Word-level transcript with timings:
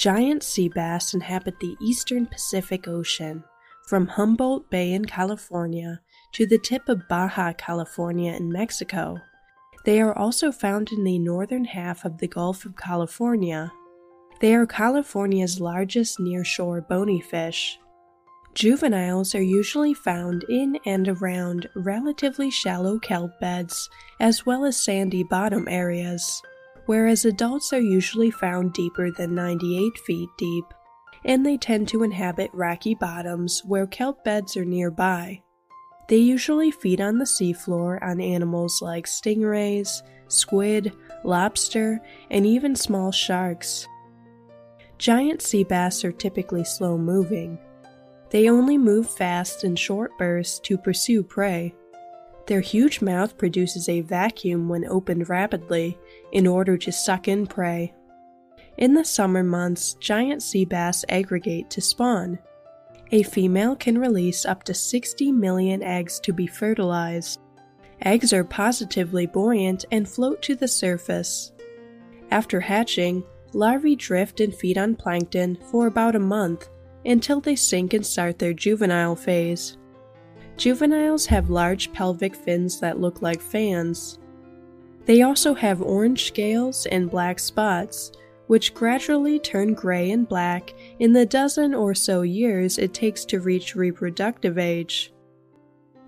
Giant 0.00 0.42
sea 0.42 0.70
bass 0.70 1.12
inhabit 1.12 1.60
the 1.60 1.76
eastern 1.78 2.24
Pacific 2.24 2.88
Ocean, 2.88 3.44
from 3.86 4.06
Humboldt 4.06 4.70
Bay 4.70 4.94
in 4.94 5.04
California 5.04 6.00
to 6.32 6.46
the 6.46 6.56
tip 6.56 6.88
of 6.88 7.06
Baja 7.06 7.52
California 7.52 8.32
in 8.32 8.50
Mexico. 8.50 9.18
They 9.84 10.00
are 10.00 10.16
also 10.16 10.52
found 10.52 10.90
in 10.90 11.04
the 11.04 11.18
northern 11.18 11.66
half 11.66 12.06
of 12.06 12.16
the 12.16 12.28
Gulf 12.28 12.64
of 12.64 12.78
California. 12.78 13.70
They 14.40 14.54
are 14.54 14.64
California's 14.64 15.60
largest 15.60 16.18
nearshore 16.18 16.88
bony 16.88 17.20
fish. 17.20 17.78
Juveniles 18.54 19.34
are 19.34 19.42
usually 19.42 19.92
found 19.92 20.46
in 20.48 20.78
and 20.86 21.08
around 21.08 21.68
relatively 21.76 22.50
shallow 22.50 22.98
kelp 22.98 23.38
beds, 23.38 23.90
as 24.18 24.46
well 24.46 24.64
as 24.64 24.82
sandy 24.82 25.24
bottom 25.24 25.68
areas, 25.68 26.40
whereas 26.90 27.24
adults 27.24 27.72
are 27.72 27.80
usually 27.80 28.32
found 28.32 28.72
deeper 28.72 29.12
than 29.12 29.32
98 29.32 29.96
feet 29.96 30.28
deep, 30.36 30.64
and 31.24 31.46
they 31.46 31.56
tend 31.56 31.86
to 31.86 32.02
inhabit 32.02 32.50
rocky 32.52 32.96
bottoms 32.96 33.62
where 33.64 33.86
kelp 33.86 34.24
beds 34.24 34.56
are 34.56 34.64
nearby. 34.64 35.40
They 36.08 36.16
usually 36.16 36.72
feed 36.72 37.00
on 37.00 37.18
the 37.18 37.24
seafloor 37.24 38.02
on 38.02 38.20
animals 38.20 38.82
like 38.82 39.06
stingrays, 39.06 40.02
squid, 40.26 40.92
lobster, 41.22 42.00
and 42.28 42.44
even 42.44 42.74
small 42.74 43.12
sharks. 43.12 43.86
Giant 44.98 45.42
sea 45.42 45.62
bass 45.62 46.04
are 46.04 46.10
typically 46.10 46.64
slow 46.64 46.98
moving. 46.98 47.56
They 48.30 48.50
only 48.50 48.76
move 48.76 49.08
fast 49.08 49.62
in 49.62 49.76
short 49.76 50.10
bursts 50.18 50.58
to 50.64 50.76
pursue 50.76 51.22
prey. 51.22 51.72
Their 52.50 52.60
huge 52.60 53.00
mouth 53.00 53.38
produces 53.38 53.88
a 53.88 54.00
vacuum 54.00 54.68
when 54.68 54.84
opened 54.84 55.28
rapidly 55.28 55.96
in 56.32 56.48
order 56.48 56.76
to 56.78 56.90
suck 56.90 57.28
in 57.28 57.46
prey. 57.46 57.94
In 58.76 58.92
the 58.92 59.04
summer 59.04 59.44
months, 59.44 59.94
giant 60.00 60.42
sea 60.42 60.64
bass 60.64 61.04
aggregate 61.08 61.70
to 61.70 61.80
spawn. 61.80 62.40
A 63.12 63.22
female 63.22 63.76
can 63.76 63.98
release 63.98 64.44
up 64.44 64.64
to 64.64 64.74
60 64.74 65.30
million 65.30 65.80
eggs 65.84 66.18
to 66.24 66.32
be 66.32 66.48
fertilized. 66.48 67.38
Eggs 68.02 68.32
are 68.32 68.42
positively 68.42 69.26
buoyant 69.26 69.84
and 69.92 70.08
float 70.08 70.42
to 70.42 70.56
the 70.56 70.66
surface. 70.66 71.52
After 72.32 72.58
hatching, 72.58 73.22
larvae 73.52 73.94
drift 73.94 74.40
and 74.40 74.52
feed 74.52 74.76
on 74.76 74.96
plankton 74.96 75.56
for 75.70 75.86
about 75.86 76.16
a 76.16 76.18
month 76.18 76.68
until 77.04 77.40
they 77.40 77.54
sink 77.54 77.94
and 77.94 78.04
start 78.04 78.40
their 78.40 78.52
juvenile 78.52 79.14
phase. 79.14 79.76
Juveniles 80.60 81.24
have 81.24 81.48
large 81.48 81.90
pelvic 81.90 82.36
fins 82.36 82.80
that 82.80 83.00
look 83.00 83.22
like 83.22 83.40
fans. 83.40 84.18
They 85.06 85.22
also 85.22 85.54
have 85.54 85.80
orange 85.80 86.26
scales 86.26 86.84
and 86.84 87.10
black 87.10 87.38
spots, 87.38 88.12
which 88.46 88.74
gradually 88.74 89.38
turn 89.38 89.72
gray 89.72 90.10
and 90.10 90.28
black 90.28 90.74
in 90.98 91.14
the 91.14 91.24
dozen 91.24 91.72
or 91.72 91.94
so 91.94 92.20
years 92.20 92.76
it 92.76 92.92
takes 92.92 93.24
to 93.24 93.40
reach 93.40 93.74
reproductive 93.74 94.58
age. 94.58 95.14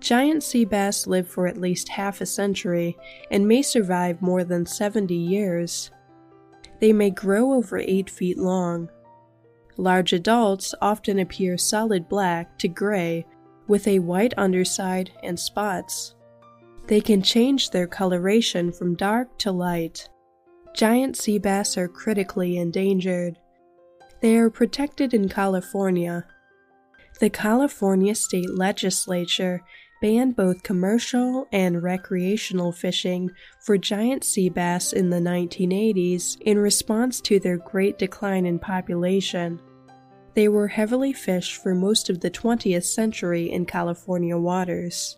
Giant 0.00 0.42
sea 0.42 0.64
bass 0.64 1.06
live 1.06 1.28
for 1.28 1.46
at 1.46 1.60
least 1.60 1.90
half 1.90 2.22
a 2.22 2.26
century 2.26 2.96
and 3.30 3.46
may 3.46 3.60
survive 3.60 4.22
more 4.22 4.44
than 4.44 4.64
70 4.64 5.14
years. 5.14 5.90
They 6.80 6.94
may 6.94 7.10
grow 7.10 7.52
over 7.52 7.76
8 7.76 8.08
feet 8.08 8.38
long. 8.38 8.88
Large 9.76 10.14
adults 10.14 10.74
often 10.80 11.18
appear 11.18 11.58
solid 11.58 12.08
black 12.08 12.56
to 12.60 12.68
gray 12.68 13.26
with 13.68 13.86
a 13.86 14.00
white 14.00 14.34
underside 14.36 15.12
and 15.22 15.38
spots. 15.38 16.14
They 16.88 17.00
can 17.00 17.22
change 17.22 17.70
their 17.70 17.86
coloration 17.86 18.72
from 18.72 18.96
dark 18.96 19.38
to 19.40 19.52
light. 19.52 20.08
Giant 20.74 21.16
sea 21.16 21.38
bass 21.38 21.76
are 21.76 21.88
critically 21.88 22.56
endangered. 22.56 23.38
They 24.20 24.36
are 24.36 24.50
protected 24.50 25.12
in 25.14 25.28
California. 25.28 26.24
The 27.20 27.30
California 27.30 28.14
state 28.14 28.50
legislature 28.54 29.62
banned 30.00 30.36
both 30.36 30.62
commercial 30.62 31.46
and 31.52 31.82
recreational 31.82 32.72
fishing 32.72 33.30
for 33.60 33.76
giant 33.76 34.24
sea 34.24 34.48
bass 34.48 34.92
in 34.92 35.10
the 35.10 35.20
1980s 35.20 36.40
in 36.40 36.58
response 36.58 37.20
to 37.22 37.38
their 37.38 37.58
great 37.58 37.98
decline 37.98 38.46
in 38.46 38.58
population. 38.58 39.60
They 40.38 40.46
were 40.46 40.68
heavily 40.68 41.12
fished 41.12 41.56
for 41.56 41.74
most 41.74 42.08
of 42.08 42.20
the 42.20 42.30
20th 42.30 42.84
century 42.84 43.50
in 43.50 43.66
California 43.66 44.38
waters. 44.38 45.17